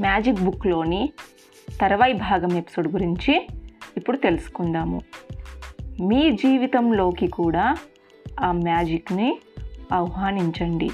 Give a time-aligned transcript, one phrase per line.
[0.00, 1.12] Magic బుక్లోని
[1.80, 3.48] తర్వాయి భాగం episode గురించి
[3.96, 5.00] ఇప్పుడు తెలుసుకుందాము.
[6.00, 7.76] మీ జీవితంలోకి కూడా
[8.40, 9.38] ఆ మ్యాజిక్ని
[9.92, 10.90] ఆహ్వానించండి.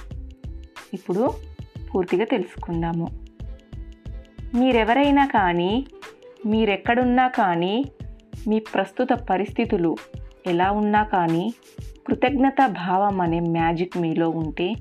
[0.95, 1.31] ఇప్పుడు
[1.95, 3.09] పూర్తిగా తెలుసుకుందాము.
[4.55, 5.87] మీరెవరైనా కానీ
[6.47, 7.85] మీరెక్కడున్నా కానీ
[8.49, 9.97] మీ ప్రస్తుత పరిస్థితులు
[10.47, 11.55] ఎలా ఉన్నా కానీ
[12.07, 14.75] కృతజ్ఞత భావం అనే మ్యాజిక్ మీలో ఉంటే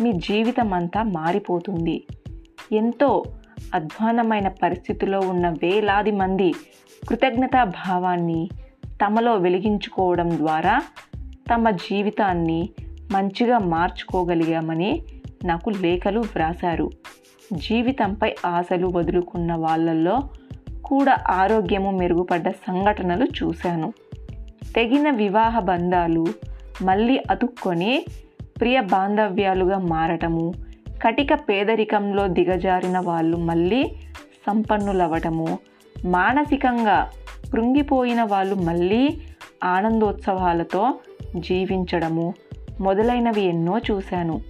[0.00, 2.06] మీ జీవితం అంతా మారిపోతుంది.
[2.72, 3.24] ఎంతో
[3.74, 6.52] అధ్వానమైన పరిస్థితిలో ఉన్న వేలాది మంది
[7.08, 8.48] కృతజ్ఞతా భావాన్ని
[8.88, 10.82] తమలో వెలిగించుకోవడం ద్వారా
[11.54, 12.68] తమ జీవితాన్ని
[13.12, 15.02] మంచిగా మార్చుకోగలిగామని
[15.44, 16.90] నాకు లేఖలు వ్రాశారు.
[17.52, 20.22] జీవితంపై ఆశలు వదులుకున్న వాళ్ళల్లో
[20.84, 23.92] కూడా ఆరోగ్యము మెరుగుపడ్డ సంఘటనలు చూశాను.
[24.76, 26.26] తెగిన వివాహ బంధాలు
[26.82, 28.04] మళ్ళీ అతుక్కొని
[28.60, 30.52] ప్రియ బాంధవ్యాలుగా మారటము
[31.04, 33.92] కటిక పేదరికంలో దిగజారిన వాళ్ళు మళ్ళీ
[34.46, 35.58] సంపన్నులవ్వటము
[36.04, 37.10] మానసికంగా
[37.52, 39.18] కృంగిపోయిన వాళ్ళు మళ్ళీ
[39.64, 40.94] ఆనందోత్సవాలతో
[41.36, 42.34] జీవించడము
[42.80, 44.40] మొదలైనవి ఎన్నో చూశాను.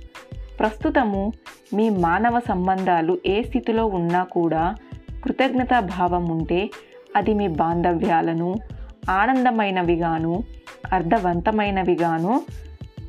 [0.61, 1.33] ప్రస్తుతము
[1.75, 4.75] మీ మానవ సంబంధాలు ఏ స్థితిలో ఉన్నా కూడా
[5.25, 6.71] కృతజ్ఞతా భావం ఉంటే
[7.17, 8.55] అది మీ బాంధవ్యాలను
[9.11, 10.43] ఆనందమైనవిగాను
[10.93, 12.43] అర్థవంతమైనవిగాను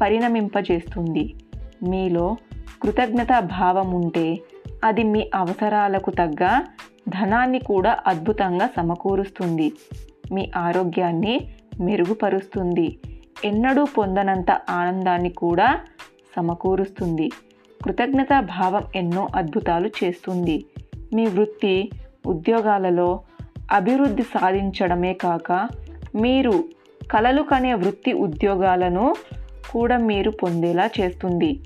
[0.01, 1.35] పరిణమింపజేస్తుంది.
[1.83, 2.38] మీలో
[2.86, 4.41] కృతజ్ఞతా భావం ఉంటే
[4.83, 6.61] అది మీ అవసరాలకు తగ్గ
[7.09, 9.73] ధనాన్ని కూడా అద్భుతంగా సమకూరుస్తుంది.
[10.33, 11.47] మీ ఆరోగ్యాన్ని
[11.80, 13.00] మెరుగుపరుస్తుంది.
[13.45, 15.80] ఎన్నడూ పొందనంత ఆనందాన్ని కూడా
[16.36, 17.31] సమకూరుస్తుంది.
[17.83, 20.66] కృతజ్ఞతా భావం ఎన్నో అద్భుతాలు చేస్తుంది.
[21.13, 21.89] మీ వృత్తి
[22.25, 23.19] ఉద్యోగాలలో
[23.72, 25.69] అభివృద్ధి సాధించడమే కాక
[26.16, 26.63] మీరు
[27.11, 29.16] కలలు కనే వృత్తి ఉద్యోగాలను
[29.73, 31.59] కూడా మీరు పొందేలా చేస్తుంది.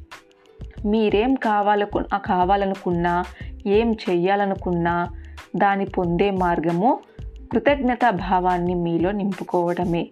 [0.85, 3.23] మీరేం కావాలకు కావాలనుకున్నా
[3.67, 5.07] ఏం చెయ్యాలనుకున్నా
[5.55, 6.99] దాన్ని పొందే మార్గము
[7.51, 10.07] కృతజ్ఞత భావాన్ని మీలో నింపుకోవడమే.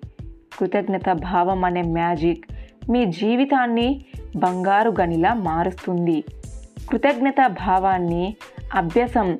[0.59, 2.45] కృతజ్ఞత భావం అనే మ్యాజిక్
[2.89, 4.05] మీ జీవితాన్ని
[4.35, 6.23] బంగారు గనిలా మారుస్తుంది.
[6.89, 8.35] కృతజ్ఞత భావాన్ని
[8.75, 9.37] అభ్యాసం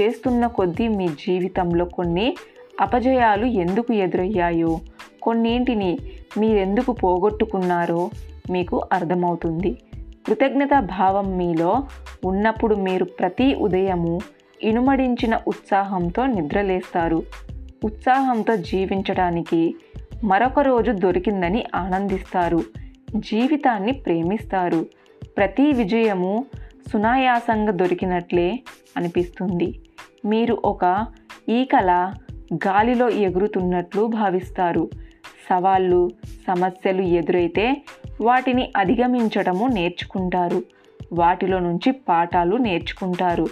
[0.00, 2.36] చేస్తున్న కొద్దీ మీ జీవితంలో కొన్ని
[2.80, 4.80] అపజయాలు ఎందుకు ఎదురయ్యాయో
[5.22, 5.98] కొన్నింటిని
[6.38, 8.10] మీరెందుకు పోగొట్టుకున్నారో
[8.50, 9.78] మీకు అర్థమవుతుంది.
[10.26, 11.86] కృతజ్ఞత భావం మీలో
[12.24, 14.18] ఉన్నప్పుడు మీరు ప్రతి ఉదయము
[14.62, 17.22] ఇనుమడించిన ఉత్సాహంతో నిద్రలేస్తారు.
[17.84, 19.74] ఉత్సాహంతో జీవించడానికి
[20.24, 22.60] మరొక రోజు దొరికిందని ఆనందిస్తారు.
[23.16, 24.86] జీవితాన్ని ప్రేమిస్తారు.
[25.36, 26.44] ప్రతి విజయము
[26.92, 28.60] సునాయాసంగా దొరికినట్లే
[28.96, 29.80] అనిపిస్తుంది.
[30.24, 31.06] మీరు ఒక
[31.48, 32.12] ఈకల
[32.54, 34.90] గాలిలో ఎగురుతున్నట్లు భావిస్తారు.
[35.50, 36.10] సవాళ్ళు
[36.46, 37.82] సమస్యలు ఎదురైతే
[38.20, 40.62] వాటిని అధిగమించడము నేర్చుకుంటారు.
[41.12, 43.46] వాటిలో నుంచి పాఠాలు నేర్చుకుంటారు.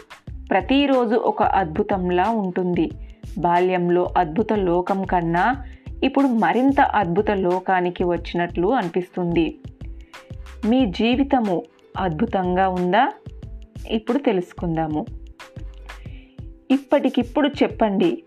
[0.50, 2.90] ప్రతిరోజు ఒక అద్భుతంలా ఉంటుంది.
[3.38, 5.64] బాల్యంలో అద్భుత లోకం కన్నా
[6.04, 9.58] ఇప్పుడు మరింత అద్భుత లోకానికి వచ్చినట్లు అనిపిస్తుంది.
[10.66, 11.62] మీ జీవితము
[11.98, 13.12] అద్భుతంగా ఉందా?
[13.88, 15.06] ఇప్పుడు తెలుసుకుందాము.
[16.70, 18.22] ఇప్పటికిప్పుడు చెప్పండి.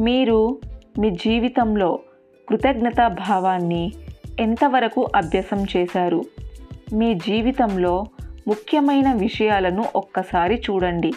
[0.00, 0.58] మీరు
[0.98, 1.98] మీ జీవితంలో
[2.48, 3.92] కృతజ్ఞతా భావాన్ని
[4.40, 6.24] ఎంతవరకు అభ్యసం చేశారు?
[6.92, 8.04] మీ జీవితంలో
[8.48, 11.12] ముఖ్యమైన విషయాలను ఒక్కసారి చూడండి.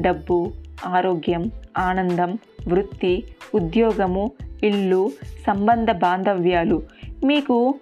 [0.00, 0.52] డబ్బు
[0.86, 2.38] ఆరోగ్యం ఆనందం
[2.68, 4.30] వృత్తి ఉద్యోగము
[4.64, 5.10] ఇల్లు
[5.46, 6.82] సంబంధ బాంధవ్యాలు.
[7.24, 7.74] మీకు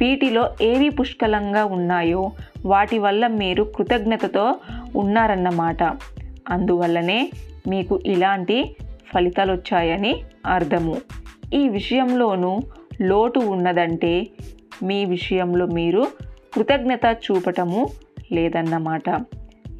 [0.00, 2.32] వీటిలో ఏవి పుష్కలంగా ఉన్నాయో
[2.66, 4.54] వాటి వల్ల మీరు కృతజ్ఞతతో
[4.96, 5.82] ఉన్నారన్నమాట.
[6.48, 7.30] అందువల్లనే
[7.68, 8.76] మీకు ఇలాంటి
[9.14, 10.96] ఫలితాలు వచ్చాయని అర్థము.
[11.54, 12.60] ఈ విషయంలోనూ
[13.02, 14.26] లోటు ఉన్నదంటే
[14.82, 16.06] మీ విషయంలో మీరు
[16.54, 17.88] కృతజ్ఞత చూపటము
[18.32, 19.08] లేదన్నమాట.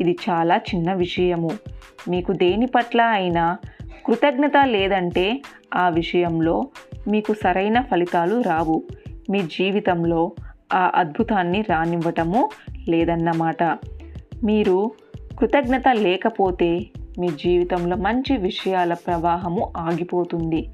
[0.00, 1.50] ఇది చాలా చిన్న విషయము.
[2.08, 3.58] మీకు దేని పట్ల అయినా
[4.06, 5.42] కృతజ్ఞత లేదంటే
[5.74, 6.66] ఆ విషయంలో
[7.08, 8.82] మీకు సరైన ఫలితాలు రావు.
[9.30, 10.32] మీ జీవితంలో
[10.72, 12.50] ఆ అద్భుతాన్ని రానివ్వటము
[12.88, 13.62] లేదన్నమాట.
[14.44, 14.90] మీరు
[15.38, 16.80] కృతజ్ఞత లేకపోతే
[17.18, 20.68] మీ జీవితంలో మంచి విషయాల ప్రవాహము ఆగిపోతుంది.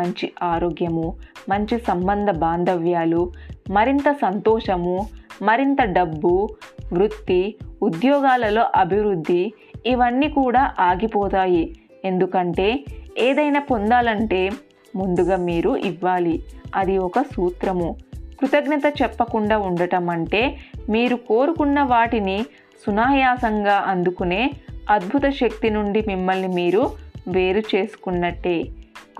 [0.00, 1.16] మంచి ఆరోగ్యము
[1.48, 3.32] మంచి సంబంధ బాంధవ్యాలు
[3.70, 5.08] మరింత సంతోషము
[5.42, 6.48] మరింత డబ్బు
[6.92, 9.52] వృత్తి ఉద్యోగాలలో అభివృద్ధి
[9.86, 11.74] ఇవన్నీ కూడా ఆగిపోతాయి.
[12.04, 12.84] ఎందుకంటే
[13.18, 14.50] ఏదైనా పొందాలంటే
[14.96, 16.42] ముందుగా మీరు ఇవ్వాలి.
[16.74, 17.96] అది ఒక సూత్రము.
[18.40, 20.58] కృతజ్ఞత చెప్పకుండా ఉండటం అంటే
[20.90, 22.42] మీరు కోరుకున్న వాటిని
[22.86, 24.50] సునాయాసంగా అందుకునే
[24.90, 26.90] అద్భుత శక్తి నుండి మిమ్మల్ని మీరు
[27.28, 28.68] వేరు చేసుకున్నట్టే.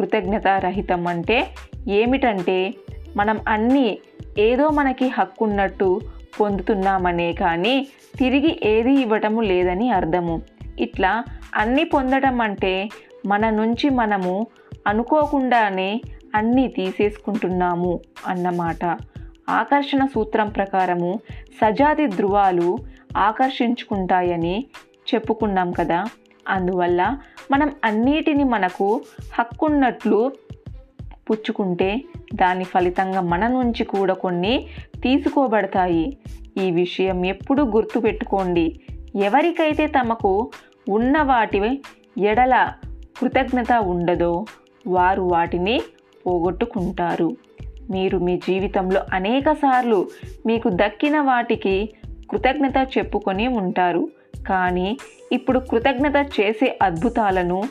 [0.00, 1.48] కృతజ్ఞత రహితం అంటే
[1.88, 2.74] ఏమిటంటే
[3.16, 3.98] మనం అన్నీ
[4.38, 6.00] ఏదో మనకి హక్కున్నట్టు
[6.40, 7.86] పొందుతున్నామనే కానీ
[8.16, 10.42] తిరిగి ఏది ఇవ్వటము లేదని అర్థము.
[10.80, 11.24] ఇట్లా
[11.54, 12.88] అన్నీ పొందడం అంటే
[13.26, 14.46] మన నుంచి మనము
[14.86, 16.00] అనుకోకుండానే
[16.34, 18.84] అన్నీ తీసేసుకుంటున్నాము అన్నమాట.
[19.50, 21.20] ఆకర్షణ సూత్రం ప్రకారము
[21.60, 22.78] సజాతి ధృవాలు
[23.16, 24.66] ఆకర్షించుకుంటాయని
[25.14, 26.04] చెప్పుకున్నాం కదా.
[26.50, 27.18] అందువల్ల
[27.50, 29.02] మనం అన్నిటిని మనకు
[29.38, 30.32] హక్కున్నట్లు
[31.30, 32.04] పుచ్చుకుంటే
[32.34, 34.66] దాని ఫలితంగా మన నుంచి కూడా కొన్ని
[35.02, 36.18] తీసుకోబడతాయి.
[36.62, 38.80] ఈ విషయం ఎప్పుడూ గుర్తుపెట్టుకోండి.
[39.16, 40.50] ఎవరికైతే తమకు
[40.88, 41.82] ఉన్న వాటి
[42.18, 42.72] ఎడల
[43.20, 44.44] కృతజ్ఞత ఉండదో
[44.86, 45.80] వారు వాటిని
[46.26, 47.36] పోగొట్టుకుంటారు.
[47.90, 50.08] మీరు మీ జీవితంలో అనేకసార్లు
[50.46, 51.88] మీకు దక్కిన వాటికి
[52.30, 54.08] కృతజ్ఞత చెప్పుకొని ఉంటారు.
[54.48, 54.98] కానీ
[55.32, 57.62] ఇప్పుడు కృతజ్ఞత చేసే అద్భుతాలను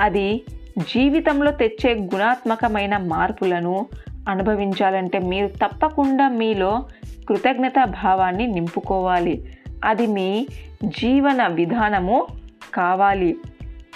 [0.00, 0.42] అది
[0.78, 3.86] జీవితంలో తెచ్చే గుణాత్మకమైన మార్పులను
[4.28, 6.84] అనుభవించాలంటే మీరు తప్పకుండా మీలో
[7.28, 9.52] కృతజ్ఞత భావాన్ని నింపుకోవాలి.
[9.84, 10.46] అది మీ
[10.84, 12.26] జీవన విధానము
[12.74, 13.36] కావాలి.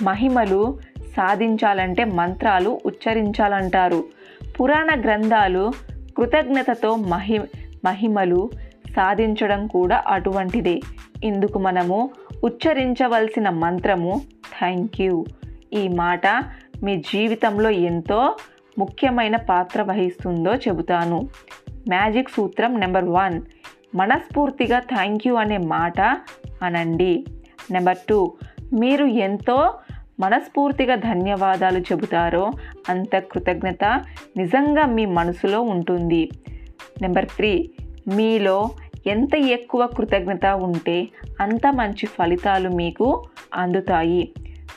[0.03, 4.05] మహిమలు సాధించాలంటే మంత్రాలు ఉచ్చరించాలంటారు.
[4.61, 5.73] పురాణ గ్రంథాలు
[6.17, 7.39] కృతజ్ఞతతో మహి
[7.85, 8.51] మహిమలు
[8.97, 10.81] సాధించడం కూడా అటువంటిదే.
[11.25, 12.11] ఇందుకు మనము
[12.45, 14.23] ఉచ్చరించవలసిన మంత్రము
[14.59, 15.25] థ్యాంక్ యూ
[15.73, 16.27] ఈ మాట
[16.83, 18.37] మీ జీవితంలో ఎంతో
[18.79, 21.29] ముఖ్యమైన పాత్ర వహిస్తుందో చెబుతాను.
[21.89, 23.43] మ్యాజిక్ సూత్రం నెంబర్ వన్
[23.95, 26.01] మనస్ఫూర్తిగా థ్యాంక్ యూ అనే మాట
[26.63, 27.27] అనండి.
[27.71, 28.33] నెంబర్ టూ
[28.73, 29.75] మీరు ఎంతో
[30.21, 32.51] మనస్ఫూర్తిగా ధన్యవాదాలు చెబుతారో
[32.89, 33.85] అంత కృతజ్ఞత
[34.37, 36.31] నిజంగా మీ మనసులో ఉంటుంది.
[37.03, 37.71] నెంబర్ త్రీ
[38.17, 38.71] మీలో
[39.07, 41.09] ఎంత ఎక్కువ కృతజ్ఞత ఉంటే
[41.41, 43.25] అంత మంచి ఫలితాలు మీకు
[43.55, 44.33] అందుతాయి.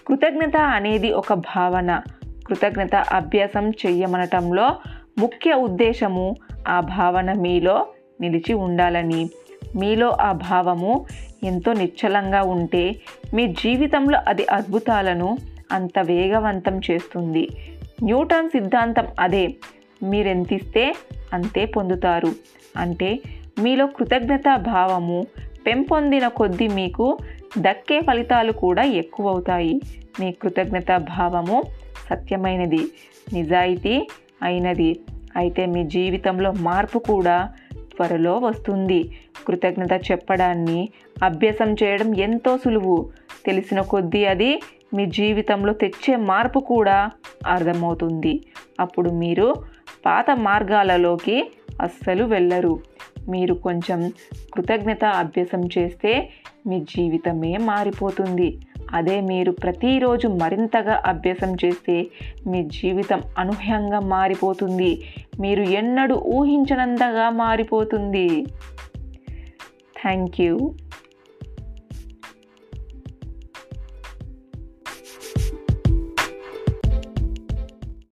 [0.08, 2.02] కృతజ్ఞత అనేది ఒక భావన.
[2.48, 4.76] కృతజ్ఞత అభ్యాసం చెయ్యమనటంలో
[5.18, 6.36] ముఖ్య ఉద్దేశము
[6.68, 7.88] ఆ భావన మీలో
[8.22, 9.30] నిలిచి ఉండాలని.
[9.76, 11.06] మీలో ఆ భావము
[11.44, 12.96] ఎంతో నిశ్చలంగా ఉంటే
[13.34, 15.38] మీ జీవితంలో అది అద్భుతాలను
[15.72, 17.50] అంత వేగవంతం చేస్తుంది.
[18.04, 19.56] న్యూటన్ సిద్ధాంతం అదే.
[20.04, 20.96] మీరెంతిస్తే
[21.34, 22.28] అంతే పొందుతారు.
[22.78, 23.20] అంటే
[23.60, 25.26] మీలో కృతజ్ఞత భావము
[25.68, 27.18] పెంపొందిన కొద్దీ మీకు
[27.60, 29.82] దక్కే ఫలితాలు కూడా ఎక్కువవుతాయి.
[30.20, 31.64] మీ కృతజ్ఞత భావము
[32.10, 32.80] సత్యమైనది
[33.34, 34.08] నిజాయితీ
[34.42, 35.00] అయినది.
[35.36, 39.18] అయితే మీ జీవితంలో మార్పు కూడా త్వరలో వస్తుంది.
[39.48, 40.90] కృతజ్ఞత చెప్పడాన్ని
[41.24, 43.10] అభ్యాసం చేయడం ఎంతో సులువు.
[43.46, 44.62] తెలిసిన కొద్దీ అది
[44.94, 47.10] మీ జీవితంలో తెచ్చే మార్పు కూడా
[47.48, 48.42] అర్థమవుతుంది.
[48.80, 49.54] అప్పుడు మీరు
[50.06, 51.52] పాత మార్గాలలోకి
[51.82, 52.80] అస్సలు వెళ్ళరు.
[53.30, 54.12] మీరు కొంచెం
[54.54, 56.30] కృతజ్ఞత అభ్యాసం చేస్తే
[56.68, 58.58] మీ జీవితమే మారిపోతుంది.
[58.92, 62.08] అదే మీరు ప్రతిరోజు మరింతగా అభ్యాసం చేస్తే
[62.48, 65.02] మీ జీవితం అనూహ్యంగా మారిపోతుంది.
[65.40, 68.46] మీరు ఎన్నడూ ఊహించనంతగా మారిపోతుంది.
[70.02, 70.74] Thank you.